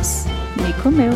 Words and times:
irmãos. 0.00 0.24
Me 0.56 0.72
comeu. 0.82 1.12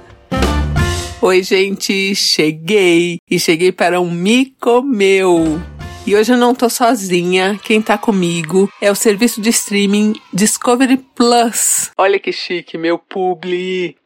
Oi, 1.20 1.42
gente, 1.42 2.14
cheguei 2.14 3.18
e 3.30 3.38
cheguei 3.38 3.72
para 3.72 4.00
um 4.00 4.10
Me 4.10 4.54
Comeu. 4.60 5.60
E 6.06 6.14
hoje 6.14 6.32
eu 6.32 6.36
não 6.36 6.54
tô 6.54 6.68
sozinha, 6.68 7.58
quem 7.64 7.80
tá 7.80 7.96
comigo 7.96 8.70
é 8.80 8.90
o 8.90 8.94
serviço 8.94 9.40
de 9.40 9.48
streaming 9.48 10.14
Discovery 10.32 10.98
Plus. 10.98 11.90
Olha 11.96 12.18
que 12.18 12.30
chique, 12.30 12.76
meu 12.76 12.98
publi. 12.98 13.96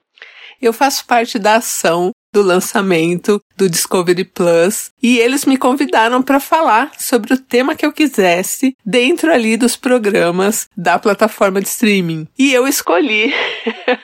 Eu 0.62 0.72
faço 0.72 1.04
parte 1.06 1.38
da 1.38 1.56
ação 1.56 2.12
do 2.32 2.42
lançamento 2.42 3.42
do 3.56 3.68
Discovery 3.68 4.24
Plus 4.24 4.90
e 5.02 5.18
eles 5.18 5.44
me 5.44 5.56
convidaram 5.56 6.22
para 6.22 6.38
falar 6.38 6.92
sobre 6.98 7.34
o 7.34 7.38
tema 7.38 7.74
que 7.74 7.84
eu 7.84 7.92
quisesse 7.92 8.76
dentro 8.84 9.32
ali 9.32 9.56
dos 9.56 9.76
programas 9.76 10.68
da 10.76 10.98
plataforma 10.98 11.60
de 11.60 11.68
streaming. 11.68 12.28
E 12.38 12.52
eu 12.52 12.66
escolhi 12.68 13.32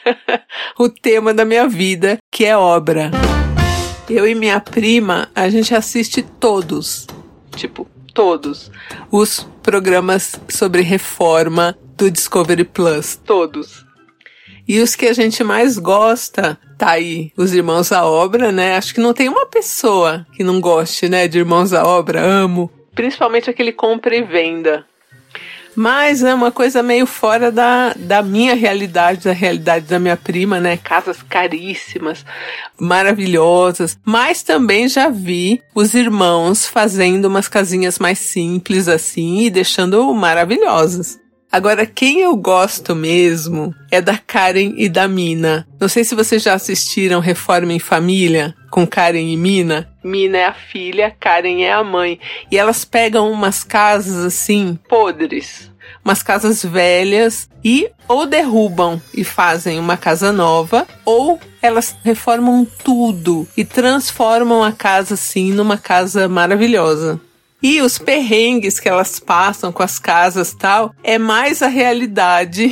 o 0.79 0.89
tema 0.89 1.35
da 1.35 1.45
minha 1.45 1.68
vida, 1.68 2.18
que 2.31 2.45
é 2.45 2.57
obra. 2.57 3.11
Eu 4.09 4.27
e 4.27 4.35
minha 4.35 4.61
prima, 4.61 5.29
a 5.35 5.49
gente 5.49 5.75
assiste 5.75 6.23
todos, 6.23 7.07
tipo, 7.57 7.89
todos 8.13 8.71
os 9.11 9.46
programas 9.63 10.39
sobre 10.49 10.82
reforma 10.82 11.77
do 11.96 12.11
Discovery 12.11 12.65
Plus, 12.65 13.17
todos. 13.25 13.84
E 14.67 14.81
os 14.81 14.95
que 14.95 15.07
a 15.07 15.13
gente 15.13 15.45
mais 15.45 15.79
gosta, 15.79 16.59
tá 16.79 16.91
aí, 16.91 17.32
os 17.36 17.53
Irmãos 17.53 17.93
à 17.93 18.04
Obra, 18.04 18.50
né? 18.50 18.77
Acho 18.77 18.95
que 18.95 19.00
não 19.00 19.13
tem 19.13 19.29
uma 19.29 19.46
pessoa 19.46 20.27
que 20.35 20.43
não 20.43 20.61
goste, 20.61 21.09
né, 21.09 21.29
de 21.29 21.39
Irmãos 21.39 21.73
à 21.73 21.87
Obra, 21.87 22.21
amo. 22.21 22.71
Principalmente 22.95 23.50
aquele 23.50 23.73
compra 23.73 24.17
e 24.17 24.23
venda. 24.23 24.87
Mas 25.77 26.23
é 26.23 26.32
uma 26.32 26.53
coisa 26.53 26.82
meio 26.82 27.04
fora 27.04 27.50
da, 27.50 27.93
da 27.96 28.23
minha 28.23 28.54
realidade, 28.54 29.25
da 29.25 29.32
realidade 29.32 29.87
da 29.87 29.99
minha 29.99 30.17
prima, 30.17 30.61
né? 30.61 30.76
Casas 30.76 31.21
caríssimas, 31.23 32.25
maravilhosas. 32.79 33.98
Mas 34.05 34.42
também 34.42 34.89
já 34.89 35.09
vi 35.09 35.61
os 35.75 35.95
irmãos 35.95 36.67
fazendo 36.67 37.27
umas 37.27 37.48
casinhas 37.48 37.98
mais 37.98 38.19
simples 38.19 38.87
assim 38.87 39.41
e 39.41 39.51
deixando 39.51 40.15
maravilhosas. 40.15 41.19
Agora, 41.55 41.87
quem 41.87 42.19
eu 42.19 42.37
gosto 42.37 42.97
mesmo 42.97 43.73
é 43.89 44.01
da 44.01 44.19
Karen 44.19 44.75
e 44.77 44.89
da 44.89 45.07
Mina. 45.07 45.65
Não 45.79 45.89
sei 45.89 46.03
se 46.03 46.13
vocês 46.13 46.43
já 46.43 46.53
assistiram 46.53 47.21
Reforma 47.21 47.73
em 47.73 47.79
Família 47.79 48.53
com 48.73 48.85
Karen 48.85 49.31
e 49.31 49.37
Mina. 49.37 49.89
Mina 50.03 50.37
é 50.37 50.47
a 50.47 50.53
filha, 50.53 51.15
Karen 51.21 51.63
é 51.63 51.73
a 51.73 51.85
mãe. 51.85 52.19
E 52.51 52.59
elas 52.59 52.85
pegam 52.85 53.31
umas 53.31 53.63
casas 53.63 54.25
assim, 54.25 54.77
podres. 54.89 55.71
Umas 56.05 56.25
casas 56.25 56.65
velhas 56.65 57.49
e 57.65 57.89
ou 58.09 58.27
derrubam 58.27 59.01
e 59.17 59.23
fazem 59.23 59.79
uma 59.79 59.97
casa 59.97 60.33
nova, 60.33 60.89
ou 61.05 61.39
elas 61.63 61.95
reformam 62.03 62.67
tudo 62.83 63.47
e 63.57 63.65
transformam 63.65 64.65
a 64.65 64.73
casa 64.73 65.15
assim 65.15 65.53
numa 65.53 65.79
casa 65.79 66.29
maravilhosa. 66.29 67.21
E 67.65 67.81
os 67.81 67.97
perrengues 67.97 68.79
que 68.79 68.91
elas 68.91 69.19
passam 69.19 69.73
com 69.73 69.83
as 69.83 69.98
casas 69.98 70.53
tal, 70.53 70.95
é 71.03 71.17
mais 71.17 71.62
a 71.62 71.67
realidade 71.67 72.70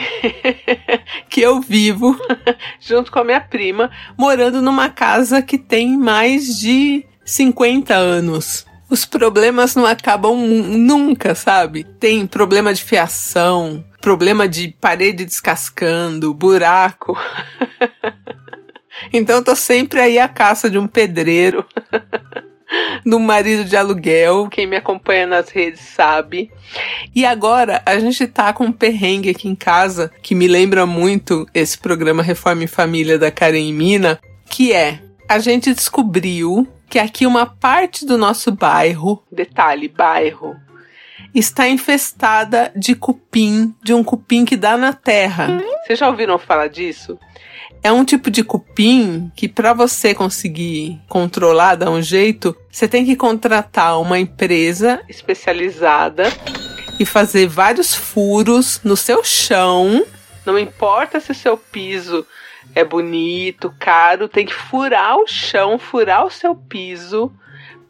que 1.30 1.40
eu 1.40 1.62
vivo 1.62 2.14
junto 2.78 3.10
com 3.10 3.20
a 3.20 3.24
minha 3.24 3.40
prima, 3.40 3.90
morando 4.18 4.60
numa 4.60 4.90
casa 4.90 5.40
que 5.40 5.56
tem 5.56 5.96
mais 5.96 6.58
de 6.58 7.06
50 7.24 7.94
anos. 7.94 8.66
Os 8.90 9.06
problemas 9.06 9.74
não 9.74 9.86
acabam 9.86 10.36
nunca, 10.36 11.34
sabe? 11.34 11.84
Tem 11.84 12.26
problema 12.26 12.74
de 12.74 12.84
fiação, 12.84 13.82
problema 13.98 14.46
de 14.46 14.76
parede 14.78 15.24
descascando, 15.24 16.34
buraco. 16.34 17.18
então 19.10 19.36
eu 19.36 19.42
tô 19.42 19.56
sempre 19.56 20.00
aí 20.00 20.18
à 20.18 20.28
caça 20.28 20.68
de 20.68 20.76
um 20.76 20.86
pedreiro. 20.86 21.64
No 23.04 23.18
marido 23.18 23.64
de 23.64 23.76
aluguel. 23.76 24.48
Quem 24.50 24.66
me 24.66 24.76
acompanha 24.76 25.26
nas 25.26 25.48
redes 25.48 25.80
sabe. 25.80 26.50
E 27.14 27.24
agora 27.24 27.82
a 27.84 27.98
gente 27.98 28.26
tá 28.26 28.52
com 28.52 28.64
um 28.64 28.72
perrengue 28.72 29.30
aqui 29.30 29.48
em 29.48 29.54
casa 29.54 30.10
que 30.22 30.34
me 30.34 30.46
lembra 30.46 30.86
muito 30.86 31.46
esse 31.54 31.78
programa 31.78 32.22
Reforma 32.22 32.64
em 32.64 32.68
Família 32.68 33.18
da 33.18 33.30
Karen 33.30 33.58
e 33.58 33.72
Mina, 33.72 34.18
que 34.46 34.72
é 34.72 35.00
a 35.28 35.38
gente 35.38 35.72
descobriu 35.72 36.68
que 36.88 36.98
aqui 36.98 37.26
uma 37.26 37.46
parte 37.46 38.04
do 38.04 38.18
nosso 38.18 38.52
bairro, 38.52 39.22
detalhe, 39.32 39.88
bairro, 39.88 40.54
está 41.34 41.66
infestada 41.68 42.70
de 42.76 42.94
cupim, 42.94 43.74
de 43.82 43.94
um 43.94 44.04
cupim 44.04 44.44
que 44.44 44.56
dá 44.56 44.76
na 44.76 44.92
terra. 44.92 45.58
Vocês 45.86 45.98
já 45.98 46.08
ouviram 46.08 46.38
falar 46.38 46.68
disso? 46.68 47.18
É 47.82 47.90
um 47.90 48.04
tipo 48.04 48.30
de 48.30 48.44
cupim 48.44 49.30
que 49.34 49.48
para 49.48 49.72
você 49.72 50.14
conseguir 50.14 51.00
controlar, 51.08 51.74
dar 51.74 51.90
um 51.90 52.00
jeito, 52.00 52.56
você 52.70 52.86
tem 52.86 53.04
que 53.04 53.16
contratar 53.16 54.00
uma 54.00 54.20
empresa 54.20 55.02
especializada 55.08 56.24
e 57.00 57.04
fazer 57.04 57.48
vários 57.48 57.92
furos 57.92 58.80
no 58.84 58.96
seu 58.96 59.24
chão. 59.24 60.06
Não 60.46 60.56
importa 60.56 61.18
se 61.18 61.32
o 61.32 61.34
seu 61.34 61.56
piso 61.56 62.24
é 62.72 62.84
bonito, 62.84 63.74
caro, 63.80 64.28
tem 64.28 64.46
que 64.46 64.54
furar 64.54 65.16
o 65.16 65.26
chão, 65.26 65.76
furar 65.76 66.24
o 66.24 66.30
seu 66.30 66.54
piso 66.54 67.32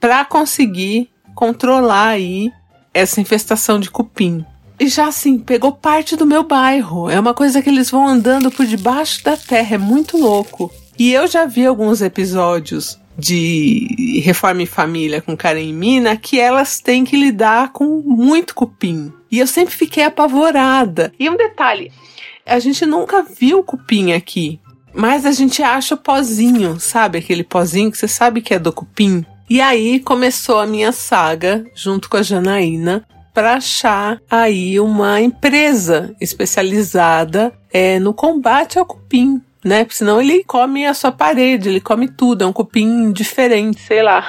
para 0.01 0.25
conseguir 0.25 1.11
controlar 1.35 2.09
aí 2.09 2.51
essa 2.95 3.21
infestação 3.21 3.79
de 3.79 3.91
cupim. 3.91 4.45
E 4.83 4.89
já 4.89 5.07
assim, 5.07 5.39
pegou 5.39 5.71
parte 5.71 6.17
do 6.17 6.27
meu 6.27 6.43
bairro. 6.43 7.09
É 7.09 7.21
uma 7.21 7.33
coisa 7.33 7.63
que 7.63 7.71
eles 7.71 7.89
vão 7.89 8.05
andando 8.05 8.51
por 8.51 8.67
debaixo 8.67 9.23
da 9.23 9.37
terra, 9.37 9.77
é 9.77 9.79
muito 9.79 10.19
louco. 10.19 10.73
E 10.99 11.13
eu 11.13 11.29
já 11.29 11.47
vi 11.47 11.65
alguns 11.65 12.03
episódios 12.03 12.99
de 13.17 14.21
Reforma 14.25 14.63
em 14.63 14.67
Família 14.67 15.23
com 15.23 15.37
Karen 15.37 15.63
e 15.63 15.73
Mina 15.73 16.17
que 16.17 16.41
elas 16.41 16.81
têm 16.81 17.05
que 17.05 17.17
lidar 17.17 17.71
com 17.71 18.03
muito 18.05 18.57
cupim. 18.57 19.13
E 19.31 19.39
eu 19.39 19.47
sempre 19.47 19.73
fiquei 19.73 20.03
apavorada. 20.03 21.13
E 21.17 21.31
um 21.31 21.37
detalhe, 21.37 21.93
a 22.45 22.59
gente 22.59 22.85
nunca 22.85 23.23
viu 23.23 23.63
cupim 23.63 24.11
aqui. 24.11 24.59
Mas 24.93 25.25
a 25.25 25.31
gente 25.31 25.63
acha 25.63 25.95
o 25.95 25.99
pozinho, 25.99 26.81
sabe? 26.81 27.19
Aquele 27.19 27.45
pozinho 27.45 27.93
que 27.93 27.99
você 27.99 28.09
sabe 28.09 28.43
que 28.43 28.53
é 28.53 28.59
do 28.59 28.73
cupim. 28.73 29.25
E 29.49 29.61
aí 29.61 30.01
começou 30.01 30.59
a 30.59 30.67
minha 30.67 30.91
saga, 30.91 31.65
junto 31.73 32.11
com 32.11 32.17
a 32.17 32.23
Janaína, 32.23 33.07
para 33.33 33.55
achar 33.55 34.21
aí 34.31 34.79
uma 34.79 35.21
empresa 35.21 36.15
especializada 36.21 37.53
é, 37.73 37.99
no 37.99 38.13
combate 38.13 38.79
ao 38.79 38.87
cupim. 38.87 39.41
Né? 39.65 39.85
Porque 39.85 39.99
senão 39.99 40.21
ele 40.21 40.43
come 40.45 40.85
a 40.85 40.93
sua 40.93 41.13
parede, 41.13 41.69
ele 41.69 41.81
come 41.81 42.09
tudo, 42.09 42.43
é 42.43 42.47
um 42.47 42.53
cupim 42.53 43.13
diferente, 43.13 43.81
sei 43.81 44.03
lá. 44.03 44.27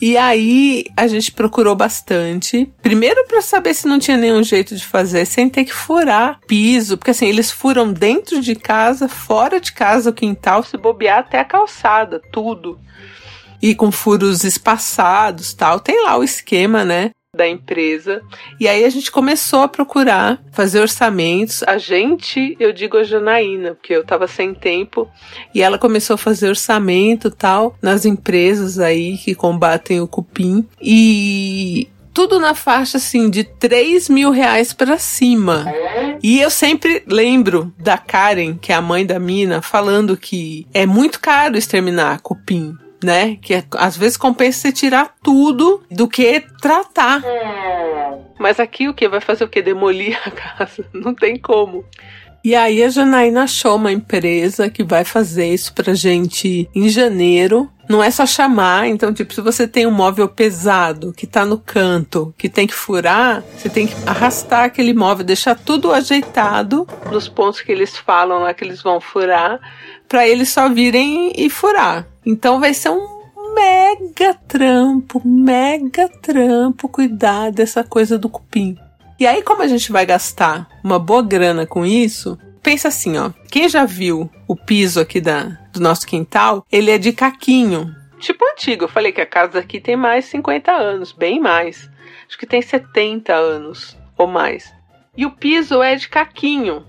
E 0.00 0.16
aí 0.16 0.84
a 0.96 1.06
gente 1.06 1.32
procurou 1.32 1.74
bastante. 1.74 2.70
Primeiro 2.82 3.24
para 3.26 3.40
saber 3.40 3.74
se 3.74 3.86
não 3.86 3.98
tinha 3.98 4.16
nenhum 4.16 4.42
jeito 4.42 4.74
de 4.74 4.84
fazer 4.84 5.24
sem 5.24 5.48
ter 5.48 5.64
que 5.64 5.72
furar 5.72 6.40
piso, 6.46 6.98
porque 6.98 7.12
assim, 7.12 7.26
eles 7.26 7.50
furam 7.50 7.92
dentro 7.92 8.40
de 8.40 8.54
casa, 8.54 9.08
fora 9.08 9.60
de 9.60 9.72
casa, 9.72 10.10
o 10.10 10.12
quintal, 10.12 10.62
se 10.62 10.76
bobear 10.76 11.20
até 11.20 11.38
a 11.38 11.44
calçada, 11.44 12.20
tudo 12.32 12.78
e 13.64 13.74
com 13.74 13.90
furos 13.90 14.44
espaçados, 14.44 15.54
tal. 15.54 15.80
Tem 15.80 16.04
lá 16.04 16.18
o 16.18 16.22
esquema, 16.22 16.84
né? 16.84 17.10
da 17.34 17.48
empresa. 17.48 18.22
E 18.60 18.68
aí 18.68 18.84
a 18.84 18.90
gente 18.90 19.10
começou 19.10 19.62
a 19.62 19.68
procurar 19.68 20.40
fazer 20.52 20.78
orçamentos. 20.78 21.64
A 21.64 21.78
gente, 21.78 22.56
eu 22.60 22.72
digo 22.72 22.96
a 22.96 23.02
Janaína, 23.02 23.74
porque 23.74 23.92
eu 23.92 24.04
tava 24.04 24.28
sem 24.28 24.54
tempo, 24.54 25.10
e 25.52 25.60
ela 25.60 25.76
começou 25.76 26.14
a 26.14 26.18
fazer 26.18 26.48
orçamento 26.48 27.32
tal 27.32 27.74
nas 27.82 28.04
empresas 28.04 28.78
aí 28.78 29.18
que 29.18 29.34
combatem 29.34 30.00
o 30.00 30.06
cupim. 30.06 30.64
E 30.80 31.88
tudo 32.12 32.38
na 32.38 32.54
faixa 32.54 32.98
assim 32.98 33.28
de 33.28 33.42
3 33.42 34.08
mil 34.10 34.30
reais 34.30 34.72
para 34.72 34.96
cima. 34.96 35.66
E 36.22 36.40
eu 36.40 36.50
sempre 36.50 37.02
lembro 37.04 37.74
da 37.76 37.98
Karen, 37.98 38.56
que 38.58 38.70
é 38.70 38.76
a 38.76 38.80
mãe 38.80 39.04
da 39.04 39.18
mina, 39.18 39.60
falando 39.60 40.16
que 40.16 40.68
é 40.72 40.86
muito 40.86 41.18
caro 41.18 41.56
exterminar 41.56 42.20
cupim 42.20 42.76
né? 43.04 43.36
Que 43.36 43.54
é, 43.54 43.64
às 43.76 43.96
vezes 43.96 44.16
compensa 44.16 44.60
você 44.60 44.72
tirar 44.72 45.14
tudo 45.22 45.82
do 45.90 46.08
que 46.08 46.40
tratar. 46.60 47.22
Mas 48.38 48.58
aqui 48.58 48.88
o 48.88 48.94
que? 48.94 49.08
Vai 49.08 49.20
fazer 49.20 49.44
o 49.44 49.48
que? 49.48 49.62
Demolir 49.62 50.18
a 50.24 50.30
casa? 50.58 50.84
Não 50.92 51.14
tem 51.14 51.38
como. 51.38 51.84
E 52.44 52.54
aí 52.54 52.82
a 52.82 52.90
Janaína 52.90 53.44
achou 53.44 53.76
uma 53.76 53.90
empresa 53.90 54.68
que 54.68 54.84
vai 54.84 55.02
fazer 55.02 55.48
isso 55.48 55.72
pra 55.72 55.94
gente 55.94 56.68
em 56.74 56.90
janeiro. 56.90 57.70
Não 57.88 58.02
é 58.02 58.10
só 58.10 58.26
chamar, 58.26 58.86
então, 58.86 59.14
tipo, 59.14 59.32
se 59.32 59.40
você 59.40 59.66
tem 59.66 59.86
um 59.86 59.90
móvel 59.90 60.28
pesado 60.28 61.12
que 61.12 61.26
tá 61.26 61.44
no 61.46 61.58
canto, 61.58 62.34
que 62.36 62.48
tem 62.48 62.66
que 62.66 62.74
furar, 62.74 63.42
você 63.56 63.70
tem 63.70 63.86
que 63.86 63.94
arrastar 64.06 64.64
aquele 64.64 64.92
móvel, 64.92 65.24
deixar 65.24 65.54
tudo 65.54 65.92
ajeitado 65.92 66.86
nos 67.10 67.28
pontos 67.28 67.62
que 67.62 67.72
eles 67.72 67.96
falam 67.96 68.40
lá 68.40 68.52
que 68.52 68.64
eles 68.64 68.82
vão 68.82 69.00
furar, 69.00 69.58
para 70.08 70.26
eles 70.26 70.48
só 70.50 70.68
virem 70.68 71.32
e 71.36 71.48
furar. 71.50 72.06
Então 72.24 72.60
vai 72.60 72.74
ser 72.74 72.90
um 72.90 73.14
mega 73.54 74.34
trampo, 74.48 75.22
mega 75.24 76.08
trampo 76.08 76.88
cuidar 76.88 77.50
dessa 77.50 77.84
coisa 77.84 78.18
do 78.18 78.28
cupim. 78.28 78.76
E 79.18 79.26
aí, 79.26 79.42
como 79.42 79.62
a 79.62 79.68
gente 79.68 79.92
vai 79.92 80.04
gastar 80.04 80.68
uma 80.82 80.98
boa 80.98 81.22
grana 81.22 81.66
com 81.66 81.86
isso, 81.86 82.38
pensa 82.62 82.88
assim, 82.88 83.16
ó. 83.16 83.30
Quem 83.50 83.68
já 83.68 83.84
viu 83.84 84.28
o 84.48 84.56
piso 84.56 85.00
aqui 85.00 85.20
da, 85.20 85.56
do 85.72 85.80
nosso 85.80 86.06
quintal, 86.06 86.66
ele 86.70 86.90
é 86.90 86.98
de 86.98 87.12
caquinho. 87.12 87.94
Tipo 88.18 88.44
antigo. 88.52 88.84
Eu 88.84 88.88
falei 88.88 89.12
que 89.12 89.20
a 89.20 89.26
casa 89.26 89.60
aqui 89.60 89.80
tem 89.80 89.96
mais 89.96 90.24
50 90.24 90.72
anos, 90.72 91.12
bem 91.12 91.38
mais. 91.38 91.88
Acho 92.26 92.38
que 92.38 92.46
tem 92.46 92.60
70 92.60 93.32
anos 93.32 93.96
ou 94.16 94.26
mais. 94.26 94.72
E 95.16 95.24
o 95.24 95.30
piso 95.30 95.82
é 95.82 95.94
de 95.94 96.08
caquinho. 96.08 96.84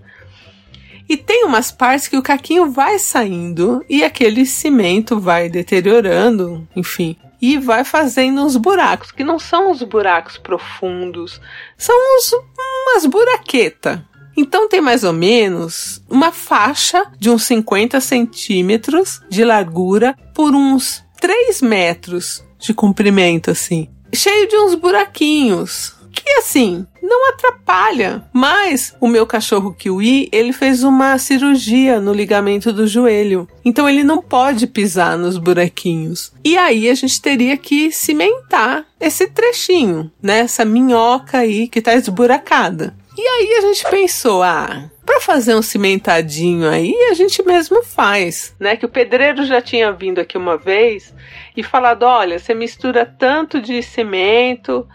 E 1.07 1.16
tem 1.16 1.46
umas 1.46 1.72
partes 1.72 2.07
que 2.07 2.18
o 2.18 2.24
caquinho 2.24 2.72
vai 2.72 2.98
saindo 2.98 3.86
e 3.88 4.04
aquele 4.04 4.46
cimento 4.46 5.19
vai 5.19 5.50
deteriorando, 5.50 6.68
enfim, 6.75 7.16
e 7.42 7.57
vai 7.57 7.84
fazendo 7.84 8.42
uns 8.42 8.57
buracos, 8.57 9.12
que 9.12 9.24
não 9.24 9.38
são 9.38 9.72
uns 9.72 9.84
buracos 9.84 10.38
profundos, 10.38 11.40
são 11.78 11.96
uns, 11.96 12.31
umas 12.34 13.06
buraquetas. 13.06 14.00
Então 14.38 14.68
tem 14.68 14.81
mais 14.81 15.04
ou 15.04 15.13
menos 15.13 16.02
uma 16.10 16.31
faixa 16.31 17.06
de 17.18 17.30
uns 17.30 17.44
50 17.44 18.02
centímetros 18.02 19.22
de 19.30 19.46
largura 19.46 20.16
por 20.34 20.54
uns 20.54 21.04
3 21.22 21.62
metros 21.62 22.44
de 22.60 22.74
comprimento, 22.74 23.50
assim. 23.50 23.90
Cheio 24.13 24.48
de 24.48 24.57
uns 24.57 24.75
buraquinhos 24.75 25.94
que 26.25 26.31
assim, 26.39 26.88
não 27.04 27.30
atrapalha. 27.30 28.24
Mas 28.33 28.95
o 29.00 29.07
meu 29.07 29.27
cachorro 29.27 29.74
Kiwi, 29.74 30.27
ele 30.31 30.51
fez 30.51 30.83
uma 30.83 31.19
cirurgia 31.19 32.01
no 32.01 32.12
ligamento 32.12 32.74
do 32.74 32.88
joelho. 32.88 33.48
Então 33.63 33.88
ele 33.88 34.04
não 34.04 34.19
pode 34.22 34.66
pisar 34.66 35.18
nos 35.19 35.38
buraquinhos. 35.38 36.33
E 36.44 36.57
aí 36.57 36.89
a 36.89 36.95
gente 36.95 37.22
teria 37.22 37.56
que 37.56 37.92
cimentar 37.92 38.86
esse 39.00 39.27
trechinho, 39.27 40.12
né? 40.19 40.48
Minhoca 40.66 41.38
aí 41.38 41.68
que 41.68 41.80
tá 41.80 41.94
esburacada. 41.94 42.95
E 43.16 43.21
aí 43.21 43.56
a 43.60 43.62
gente 43.62 43.88
pensou, 43.89 44.42
ah, 44.42 44.89
para 45.06 45.21
fazer 45.21 45.56
um 45.56 45.62
cimentadinho 45.62 46.68
aí, 46.68 46.94
a 47.12 47.13
gente 47.13 47.42
mesmo 47.44 47.83
faz, 47.83 48.54
né? 48.60 48.75
Que 48.75 48.86
o 48.86 48.89
pedreiro 48.89 49.45
já 49.45 49.62
tinha 49.62 49.92
vindo 49.94 50.19
aqui 50.19 50.38
uma 50.38 50.57
vez 50.57 51.13
e 51.56 51.62
falado, 51.62 52.04
olha, 52.04 52.39
você 52.39 52.54
mistura 52.54 53.06
tanto 53.06 53.62
de 53.62 53.81
cimento, 53.83 54.86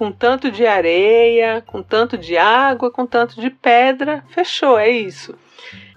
com 0.00 0.10
tanto 0.10 0.50
de 0.50 0.66
areia, 0.66 1.62
com 1.66 1.82
tanto 1.82 2.16
de 2.16 2.34
água, 2.34 2.90
com 2.90 3.04
tanto 3.04 3.38
de 3.38 3.50
pedra, 3.50 4.24
fechou, 4.30 4.78
é 4.78 4.88
isso. 4.88 5.34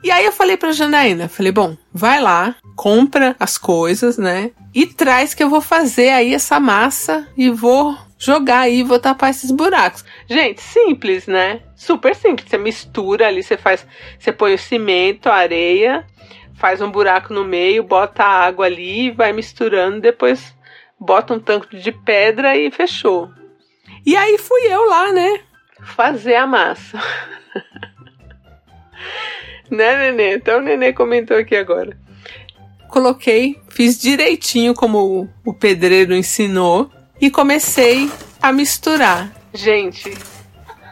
E 0.03 0.11
aí 0.11 0.25
eu 0.25 0.31
falei 0.33 0.57
pra 0.57 0.73
Janaína, 0.73 1.29
falei, 1.29 1.53
bom, 1.53 1.77
vai 1.93 2.19
lá, 2.19 2.53
compra 2.75 3.33
as 3.39 3.57
coisas, 3.57 4.17
né? 4.17 4.51
E 4.75 4.85
traz 4.85 5.33
que 5.33 5.41
eu 5.41 5.49
vou 5.49 5.61
fazer 5.61 6.09
aí 6.09 6.33
essa 6.33 6.59
massa 6.59 7.25
e 7.37 7.49
vou 7.49 7.97
jogar 8.19 8.59
aí, 8.59 8.83
vou 8.83 8.99
tapar 8.99 9.29
esses 9.29 9.51
buracos. 9.51 10.03
Gente, 10.29 10.59
simples, 10.59 11.25
né? 11.25 11.61
Super 11.73 12.13
simples. 12.13 12.49
Você 12.49 12.57
mistura 12.57 13.29
ali, 13.29 13.41
você 13.41 13.55
faz, 13.55 13.87
você 14.19 14.33
põe 14.33 14.53
o 14.53 14.59
cimento, 14.59 15.27
a 15.27 15.35
areia, 15.35 16.05
faz 16.55 16.81
um 16.81 16.91
buraco 16.91 17.33
no 17.33 17.45
meio, 17.45 17.83
bota 17.83 18.25
a 18.25 18.45
água 18.47 18.65
ali, 18.65 19.11
vai 19.11 19.31
misturando, 19.31 20.01
depois 20.01 20.53
bota 20.99 21.33
um 21.33 21.39
tanque 21.39 21.77
de 21.77 21.93
pedra 21.93 22.57
e 22.57 22.69
fechou. 22.69 23.31
E 24.05 24.15
aí 24.15 24.37
fui 24.37 24.61
eu 24.67 24.85
lá, 24.85 25.11
né? 25.11 25.39
Fazer 25.95 26.35
a 26.35 26.45
massa. 26.45 26.99
né, 29.69 30.11
Nenê? 30.11 30.35
Então 30.35 30.59
o 30.59 30.61
Nenê 30.61 30.93
comentou 30.93 31.37
aqui 31.37 31.55
agora. 31.55 31.97
Coloquei, 32.89 33.59
fiz 33.69 33.99
direitinho 33.99 34.73
como 34.73 35.27
o 35.43 35.53
pedreiro 35.53 36.15
ensinou 36.15 36.91
e 37.19 37.31
comecei 37.31 38.11
a 38.41 38.51
misturar. 38.51 39.31
Gente, 39.53 40.15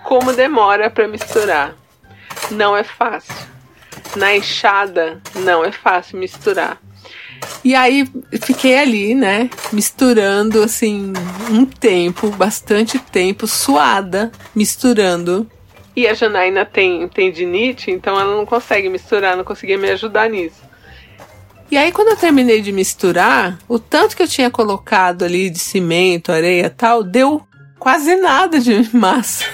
como 0.04 0.34
demora 0.34 0.90
para 0.90 1.08
misturar? 1.08 1.76
Não 2.50 2.76
é 2.76 2.84
fácil. 2.84 3.36
Na 4.16 4.36
enxada 4.36 5.22
não 5.36 5.64
é 5.64 5.72
fácil 5.72 6.18
misturar. 6.18 6.82
E 7.64 7.76
aí 7.76 8.08
fiquei 8.42 8.78
ali, 8.78 9.14
né, 9.14 9.50
misturando 9.72 10.64
assim 10.64 11.14
um 11.50 11.66
tempo, 11.66 12.30
bastante 12.32 12.98
tempo, 12.98 13.48
suada, 13.48 14.32
misturando. 14.56 15.50
E 15.96 16.08
a 16.08 16.14
Janaína 16.14 16.66
tem 16.66 17.08
tendinite, 17.08 17.92
então 17.92 18.20
ela 18.20 18.36
não 18.36 18.46
consegue 18.46 18.90
misturar, 18.90 19.36
não 19.36 19.44
conseguia 19.44 19.78
me 19.78 19.90
ajudar 19.90 20.30
nisso. 20.30 20.62
E 21.70 21.78
aí, 21.78 21.92
quando 21.92 22.10
eu 22.10 22.18
terminei 22.18 22.62
de 22.62 22.72
misturar, 22.72 23.58
o 23.68 23.80
tanto 23.80 24.16
que 24.16 24.22
eu 24.22 24.28
tinha 24.28 24.52
colocado 24.52 25.24
ali 25.24 25.50
de 25.50 25.60
cimento, 25.60 26.32
areia 26.32 26.70
tal, 26.70 27.02
deu 27.02 27.42
quase 27.80 28.16
nada 28.18 28.60
de 28.60 28.90
massa. 28.96 29.46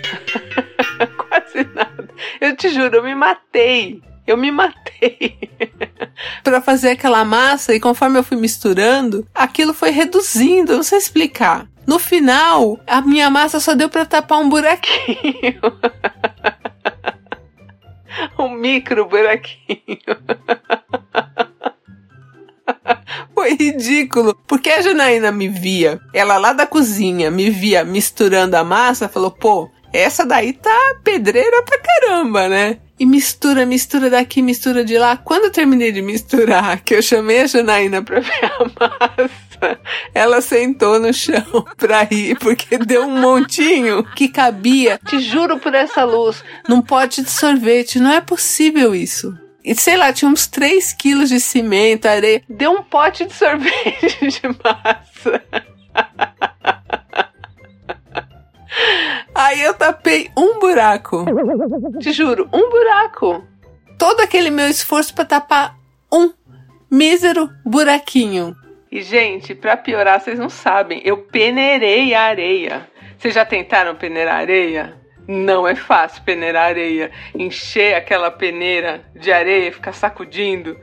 quase 1.15 1.67
nada. 1.75 2.09
Eu 2.41 2.55
te 2.55 2.69
juro, 2.69 2.97
eu 2.97 3.03
me 3.03 3.13
matei. 3.13 4.01
Eu 4.25 4.35
me 4.35 4.51
matei 4.51 4.86
para 6.43 6.61
fazer 6.61 6.91
aquela 6.91 7.25
massa 7.25 7.73
e 7.73 7.79
conforme 7.79 8.19
eu 8.19 8.23
fui 8.23 8.37
misturando, 8.37 9.25
aquilo 9.33 9.73
foi 9.73 9.91
reduzindo, 9.91 10.75
não 10.75 10.83
sei 10.83 10.97
explicar. 10.97 11.67
No 11.85 11.99
final, 11.99 12.79
a 12.85 13.01
minha 13.01 13.29
massa 13.29 13.59
só 13.59 13.73
deu 13.73 13.89
para 13.89 14.05
tapar 14.05 14.39
um 14.39 14.49
buraquinho. 14.49 15.61
um 18.37 18.49
micro 18.49 19.05
buraquinho. 19.05 19.77
Foi 23.33 23.53
ridículo, 23.53 24.35
porque 24.47 24.69
a 24.69 24.81
Janaína 24.81 25.31
me 25.31 25.47
via, 25.47 26.01
ela 26.11 26.37
lá 26.37 26.53
da 26.53 26.65
cozinha, 26.65 27.29
me 27.29 27.49
via 27.49 27.85
misturando 27.85 28.57
a 28.57 28.63
massa, 28.63 29.07
falou: 29.07 29.31
pô, 29.31 29.69
essa 29.93 30.25
daí 30.25 30.53
tá 30.53 30.95
pedreira 31.03 31.63
pra 31.63 31.79
caramba, 31.79 32.49
né? 32.49 32.79
E 32.99 33.05
mistura, 33.05 33.65
mistura 33.65 34.09
daqui, 34.09 34.41
mistura 34.41 34.83
de 34.83 34.97
lá. 34.97 35.17
Quando 35.17 35.45
eu 35.45 35.51
terminei 35.51 35.91
de 35.91 36.01
misturar, 36.01 36.81
que 36.83 36.95
eu 36.95 37.01
chamei 37.01 37.41
a 37.41 37.47
Janaína 37.47 38.01
pra 38.01 38.19
ver 38.19 38.45
a 38.45 38.65
massa, 38.65 39.79
ela 40.15 40.41
sentou 40.41 40.99
no 40.99 41.13
chão 41.13 41.63
pra 41.77 42.01
rir, 42.03 42.37
porque 42.39 42.77
deu 42.79 43.03
um 43.03 43.21
montinho 43.21 44.03
que 44.15 44.27
cabia. 44.27 44.99
Te 45.07 45.19
juro 45.19 45.59
por 45.59 45.75
essa 45.75 46.03
luz, 46.03 46.43
num 46.67 46.81
pote 46.81 47.21
de 47.21 47.29
sorvete. 47.29 47.99
Não 47.99 48.11
é 48.11 48.19
possível 48.19 48.95
isso. 48.95 49.37
E 49.63 49.75
sei 49.75 49.97
lá, 49.97 50.11
tinha 50.11 50.31
uns 50.31 50.47
3 50.47 50.93
quilos 50.93 51.29
de 51.29 51.39
cimento, 51.39 52.07
areia. 52.07 52.41
Deu 52.49 52.71
um 52.71 52.81
pote 52.81 53.25
de 53.25 53.33
sorvete 53.33 54.17
de 54.25 54.41
massa. 54.63 55.43
Aí 59.37 59.61
eu 59.61 59.75
tapei 59.75 60.31
um 60.35 60.57
buraco. 60.57 61.23
Te 61.99 62.11
juro, 62.11 62.49
um 62.51 62.71
buraco. 62.71 63.45
Todo 63.95 64.21
aquele 64.21 64.49
meu 64.49 64.67
esforço 64.67 65.13
para 65.13 65.25
tapar 65.25 65.77
um 66.11 66.33
mísero 66.89 67.47
buraquinho. 67.63 68.55
E, 68.91 68.99
gente, 69.03 69.53
para 69.53 69.77
piorar, 69.77 70.19
vocês 70.19 70.39
não 70.39 70.49
sabem, 70.49 71.03
eu 71.05 71.17
peneirei 71.17 72.15
a 72.15 72.23
areia. 72.23 72.89
Vocês 73.15 73.35
já 73.35 73.45
tentaram 73.45 73.93
peneirar 73.93 74.37
areia? 74.37 74.97
Não 75.27 75.67
é 75.67 75.75
fácil 75.75 76.23
peneirar 76.23 76.69
areia. 76.69 77.11
Encher 77.35 77.93
aquela 77.93 78.31
peneira 78.31 79.05
de 79.13 79.31
areia, 79.31 79.71
ficar 79.71 79.93
sacudindo. 79.93 80.75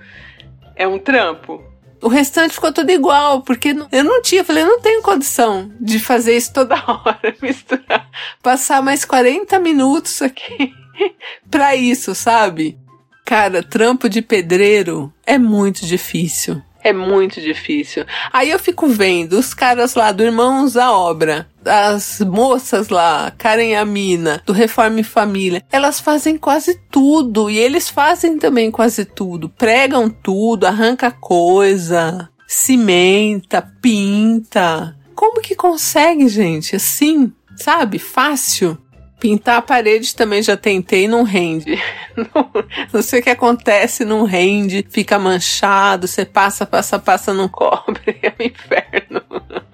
É 0.77 0.87
um 0.87 1.01
trampo. 1.01 1.61
O 2.05 2.09
restante 2.09 2.53
ficou 2.53 2.71
tudo 2.71 2.91
igual, 2.91 3.41
porque 3.41 3.75
eu 3.91 4.05
não 4.05 4.21
tinha, 4.21 4.45
falei, 4.45 4.63
eu 4.63 4.67
não 4.69 4.79
tenho 4.79 5.01
condição 5.01 5.73
de 5.81 5.99
fazer 5.99 6.37
isso 6.37 6.53
toda 6.53 6.75
hora, 6.87 7.35
misturar, 7.41 8.11
passar 8.43 8.83
mais 8.83 9.07
40 9.07 9.59
minutos 9.59 10.21
aqui 10.21 10.71
pra 11.51 11.75
isso, 11.75 12.15
sabe? 12.15 12.79
Cara, 13.25 13.63
trampo 13.63 14.07
de 14.07 14.21
pedreiro 14.21 15.11
é 15.25 15.39
muito 15.39 15.87
difícil. 15.87 16.63
É 16.85 16.93
muito 16.93 17.41
difícil. 17.41 18.05
Aí 18.31 18.51
eu 18.51 18.59
fico 18.59 18.87
vendo 18.87 19.39
os 19.39 19.55
caras 19.55 19.95
lá 19.95 20.13
do 20.13 20.23
Irmãos 20.23 20.77
à 20.77 20.93
Obra, 20.93 21.49
as 21.65 22.21
moças 22.21 22.91
lá, 22.91 23.33
Karen 23.39 23.71
e 23.71 23.75
a 23.75 23.87
Mina, 23.87 24.43
do 24.45 24.53
Reforme 24.53 25.03
Família, 25.03 25.65
elas 25.73 25.99
fazem 25.99 26.37
quase 26.37 26.79
tudo 26.91 27.49
e 27.49 27.57
eles 27.57 27.89
fazem 27.89 28.39
também 28.39 28.71
quase 28.71 29.07
tudo. 29.07 29.49
Pregam 29.49 30.11
tudo, 30.11 30.67
arranca 30.67 31.11
coisa, 31.11 32.29
cimenta, 32.47 33.63
pinta. 33.81 34.95
Como 35.15 35.41
que 35.41 35.55
consegue, 35.55 36.29
gente? 36.29 36.77
Assim, 36.77 37.33
sabe? 37.57 37.99
Fácil. 37.99 38.77
Pintar 39.25 39.57
a 39.57 39.63
parede 39.63 40.15
também 40.15 40.43
já 40.43 40.55
tentei, 40.55 41.09
não 41.09 41.23
rende. 41.23 41.83
Não, 42.15 42.51
não 42.93 43.03
sei 43.03 43.21
o 43.21 43.23
que 43.23 43.31
acontece, 43.31 44.05
não 44.05 44.23
rende, 44.23 44.87
fica 44.89 45.19
manchado, 45.19 46.07
você 46.07 46.25
passa, 46.25 46.65
passa, 46.65 46.97
passa, 46.97 47.35
não 47.35 47.49
cobre, 47.49 48.17
é 48.23 48.33
um 48.39 48.45
inferno. 48.45 49.21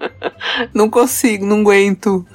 Não 0.73 0.89
consigo, 0.89 1.45
não 1.45 1.59
aguento. 1.59 2.25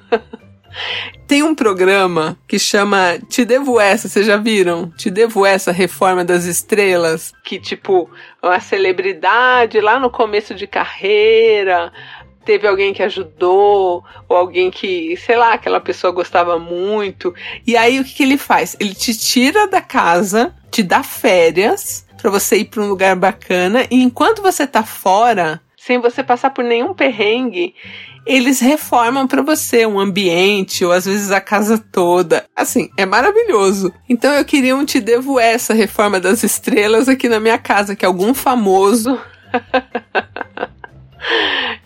Tem 1.27 1.43
um 1.43 1.57
programa 1.57 2.39
que 2.47 2.57
chama 2.57 3.19
Te 3.29 3.45
Devo 3.45 3.81
Essa, 3.81 4.09
vocês 4.09 4.25
já 4.25 4.37
viram? 4.37 4.91
Te 4.91 5.11
Devo 5.11 5.45
Essa, 5.45 5.73
Reforma 5.73 6.25
das 6.25 6.45
Estrelas. 6.45 7.33
Que, 7.43 7.59
tipo, 7.59 8.09
uma 8.41 8.61
celebridade 8.61 9.81
lá 9.81 9.99
no 9.99 10.09
começo 10.09 10.55
de 10.55 10.69
carreira 10.69 11.93
teve 12.47 12.67
alguém 12.67 12.95
que 12.95 13.03
ajudou, 13.03 14.05
ou 14.29 14.37
alguém 14.37 14.71
que, 14.71 15.17
sei 15.17 15.37
lá, 15.37 15.55
aquela 15.55 15.81
pessoa 15.81 16.13
gostava 16.13 16.59
muito. 16.59 17.35
E 17.67 17.77
aí 17.77 17.99
o 17.99 18.05
que, 18.05 18.15
que 18.15 18.23
ele 18.23 18.39
faz? 18.39 18.77
Ele 18.79 18.95
te 18.95 19.19
tira 19.19 19.67
da 19.67 19.81
casa, 19.81 20.55
te 20.71 20.83
dá 20.83 21.03
férias 21.03 22.07
para 22.17 22.31
você 22.31 22.59
ir 22.59 22.67
para 22.67 22.83
um 22.83 22.89
lugar 22.89 23.17
bacana, 23.17 23.87
e 23.91 24.01
enquanto 24.03 24.41
você 24.41 24.67
tá 24.67 24.83
fora, 24.83 25.61
sem 25.77 26.01
você 26.01 26.23
passar 26.23 26.51
por 26.51 26.65
nenhum 26.65 26.95
perrengue, 26.95 27.75
eles 28.25 28.59
reformam 28.59 29.27
para 29.27 29.43
você 29.43 29.87
um 29.87 30.01
ambiente 30.01 30.85
ou 30.85 30.91
às 30.91 31.05
vezes 31.05 31.31
a 31.31 31.41
casa 31.41 31.79
toda. 31.79 32.45
Assim, 32.57 32.91
é 32.97 33.07
maravilhoso. 33.07 33.93
Então 34.09 34.33
eu 34.33 34.45
queria 34.45 34.75
um 34.75 34.85
te 34.85 34.99
devo 34.99 35.39
essa 35.39 35.75
reforma 35.75 36.19
das 36.19 36.43
estrelas 36.43 37.09
aqui 37.09 37.29
na 37.29 37.39
minha 37.39 37.59
casa, 37.59 37.95
que 37.95 38.05
algum 38.05 38.35
famoso 38.35 39.17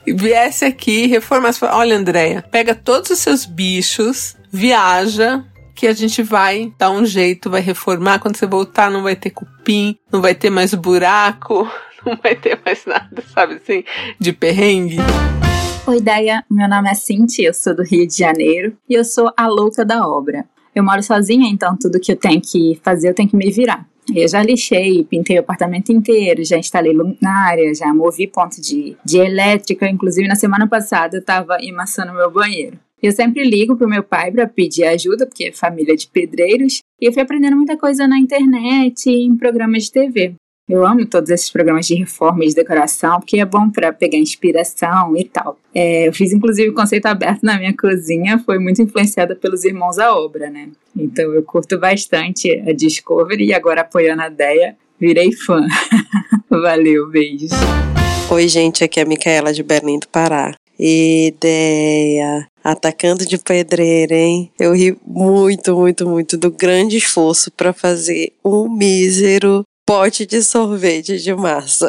viesse 0.07 0.65
aqui, 0.65 1.07
reformasse. 1.07 1.65
Olha, 1.65 1.97
Andréia, 1.97 2.43
pega 2.43 2.75
todos 2.75 3.11
os 3.11 3.19
seus 3.19 3.45
bichos, 3.45 4.37
viaja, 4.51 5.45
que 5.75 5.87
a 5.87 5.93
gente 5.93 6.23
vai 6.23 6.73
dar 6.79 6.91
um 6.91 7.05
jeito, 7.05 7.51
vai 7.51 7.61
reformar. 7.61 8.19
Quando 8.19 8.37
você 8.37 8.47
voltar, 8.47 8.91
não 8.91 9.03
vai 9.03 9.17
ter 9.17 9.31
cupim, 9.31 9.99
não 10.13 10.21
vai 10.21 10.35
ter 10.35 10.51
mais 10.51 10.75
buraco, 10.75 11.69
não 12.05 12.17
vai 12.23 12.35
ter 12.35 12.59
mais 12.65 12.85
nada, 12.85 13.23
sabe 13.33 13.55
assim, 13.55 13.85
de 14.19 14.33
perrengue. 14.33 14.99
Oi, 15.87 16.01
Deia. 16.01 16.45
Meu 16.51 16.69
nome 16.69 16.91
é 16.91 16.95
Cintia, 16.95 17.49
eu 17.49 17.55
sou 17.55 17.75
do 17.75 17.83
Rio 17.83 18.07
de 18.07 18.17
Janeiro 18.17 18.77
e 18.89 18.95
eu 18.95 19.05
sou 19.05 19.33
a 19.37 19.47
louca 19.47 19.85
da 19.85 20.07
obra. 20.07 20.45
Eu 20.75 20.85
moro 20.85 21.03
sozinha, 21.03 21.49
então 21.51 21.77
tudo 21.77 22.01
que 22.01 22.13
eu 22.13 22.17
tenho 22.17 22.41
que 22.41 22.81
fazer 22.83 23.09
eu 23.09 23.15
tenho 23.15 23.29
que 23.29 23.37
me 23.37 23.51
virar. 23.51 23.87
Eu 24.15 24.27
já 24.27 24.43
lixei, 24.43 25.05
pintei 25.05 25.37
o 25.37 25.41
apartamento 25.41 25.93
inteiro, 25.93 26.45
já 26.45 26.57
instalei 26.57 26.93
luminária, 26.93 27.75
já 27.75 27.93
movi 27.95 28.27
ponto 28.27 28.61
de, 28.61 28.97
de 29.05 29.19
elétrica. 29.19 29.89
Inclusive, 29.89 30.27
na 30.27 30.35
semana 30.35 30.67
passada 30.67 31.17
eu 31.17 31.21
estava 31.21 31.59
emassando 31.61 32.13
meu 32.13 32.31
banheiro. 32.31 32.79
Eu 33.03 33.13
sempre 33.13 33.45
ligo 33.45 33.77
pro 33.77 33.89
meu 33.89 34.03
pai 34.03 34.31
para 34.31 34.47
pedir 34.47 34.85
ajuda, 34.85 35.27
porque 35.27 35.45
é 35.45 35.53
família 35.53 35.97
de 35.97 36.07
pedreiros, 36.07 36.81
e 37.01 37.07
eu 37.09 37.13
fui 37.13 37.23
aprendendo 37.23 37.57
muita 37.57 37.77
coisa 37.77 38.07
na 38.07 38.19
internet 38.19 39.09
e 39.09 39.23
em 39.25 39.37
programas 39.37 39.85
de 39.85 39.93
TV. 39.93 40.35
Eu 40.71 40.87
amo 40.87 41.05
todos 41.05 41.31
esses 41.31 41.51
programas 41.51 41.85
de 41.85 41.97
reforma 41.97 42.45
e 42.45 42.49
de 42.49 42.55
decoração, 42.55 43.19
porque 43.19 43.41
é 43.41 43.45
bom 43.45 43.69
para 43.69 43.93
pegar 43.93 44.17
inspiração 44.17 45.17
e 45.17 45.25
tal. 45.25 45.59
É, 45.75 46.07
eu 46.07 46.13
fiz 46.13 46.33
inclusive 46.33 46.69
o 46.69 46.75
conceito 46.75 47.07
aberto 47.07 47.43
na 47.43 47.59
minha 47.59 47.77
cozinha, 47.77 48.39
foi 48.39 48.61
muito 48.61 48.81
influenciada 48.81 49.35
pelos 49.35 49.65
irmãos 49.65 49.99
à 49.99 50.15
obra, 50.15 50.49
né? 50.49 50.69
Então 50.97 51.35
eu 51.35 51.43
curto 51.43 51.77
bastante 51.77 52.63
a 52.69 52.73
Discovery 52.73 53.47
e 53.47 53.53
agora 53.53 53.81
apoiando 53.81 54.23
a 54.23 54.29
Deia, 54.29 54.77
virei 55.01 55.33
fã. 55.33 55.67
Valeu, 56.49 57.09
beijos. 57.09 57.51
Oi, 58.31 58.47
gente, 58.47 58.85
aqui 58.85 59.01
é 59.01 59.03
a 59.03 59.07
Micaela 59.07 59.53
de 59.53 59.65
Berlim 59.65 59.99
do 59.99 60.07
Pará. 60.07 60.55
Ideia. 60.79 62.47
Atacando 62.63 63.27
de 63.27 63.39
pedreira, 63.39 64.15
hein? 64.15 64.53
Eu 64.57 64.73
ri 64.73 64.97
muito, 65.05 65.75
muito, 65.75 66.09
muito 66.09 66.39
do 66.39 66.49
grande 66.51 66.97
esforço 66.97 67.51
para 67.51 67.73
fazer 67.73 68.33
um 68.45 68.69
mísero 68.69 69.65
pote 69.91 70.25
de 70.25 70.41
sorvete 70.41 71.19
de 71.19 71.35
massa. 71.35 71.89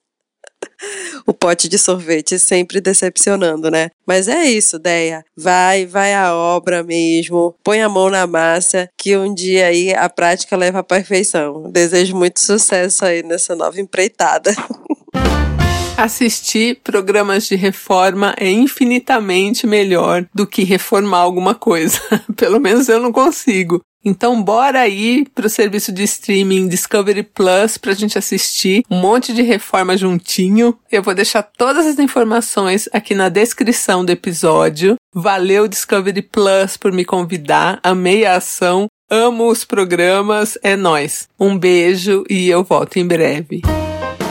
o 1.26 1.34
pote 1.34 1.68
de 1.68 1.76
sorvete 1.76 2.38
sempre 2.38 2.80
decepcionando, 2.80 3.70
né? 3.70 3.90
Mas 4.06 4.28
é 4.28 4.46
isso, 4.46 4.78
Deia. 4.78 5.22
Vai, 5.36 5.84
vai 5.84 6.14
a 6.14 6.34
obra 6.34 6.82
mesmo. 6.82 7.54
Põe 7.62 7.82
a 7.82 7.88
mão 7.90 8.08
na 8.08 8.26
massa, 8.26 8.88
que 8.96 9.14
um 9.14 9.34
dia 9.34 9.66
aí 9.66 9.92
a 9.92 10.08
prática 10.08 10.56
leva 10.56 10.78
à 10.78 10.82
perfeição. 10.82 11.70
Desejo 11.70 12.16
muito 12.16 12.40
sucesso 12.40 13.04
aí 13.04 13.22
nessa 13.22 13.54
nova 13.54 13.78
empreitada. 13.78 14.50
Assistir 15.98 16.80
programas 16.82 17.46
de 17.46 17.56
reforma 17.56 18.34
é 18.38 18.50
infinitamente 18.50 19.66
melhor 19.66 20.26
do 20.34 20.46
que 20.46 20.64
reformar 20.64 21.18
alguma 21.18 21.54
coisa. 21.54 22.00
Pelo 22.34 22.58
menos 22.58 22.88
eu 22.88 22.98
não 22.98 23.12
consigo. 23.12 23.82
Então, 24.04 24.42
bora 24.42 24.80
aí 24.80 25.26
pro 25.34 25.48
serviço 25.48 25.92
de 25.92 26.02
streaming 26.04 26.68
Discovery 26.68 27.22
Plus 27.22 27.76
pra 27.76 27.92
gente 27.92 28.16
assistir 28.16 28.82
um 28.90 28.98
monte 28.98 29.34
de 29.34 29.42
reforma 29.42 29.96
juntinho. 29.96 30.76
Eu 30.90 31.02
vou 31.02 31.14
deixar 31.14 31.42
todas 31.42 31.86
as 31.86 31.98
informações 31.98 32.88
aqui 32.92 33.14
na 33.14 33.28
descrição 33.28 34.04
do 34.04 34.10
episódio. 34.10 34.96
Valeu 35.12 35.68
Discovery 35.68 36.22
Plus 36.22 36.76
por 36.76 36.92
me 36.92 37.04
convidar. 37.04 37.78
Amei 37.82 38.24
a 38.24 38.36
ação. 38.36 38.86
Amo 39.10 39.50
os 39.50 39.64
programas. 39.64 40.56
É 40.62 40.76
nós. 40.76 41.28
Um 41.38 41.58
beijo 41.58 42.24
e 42.30 42.48
eu 42.48 42.64
volto 42.64 42.98
em 42.98 43.06
breve. 43.06 43.60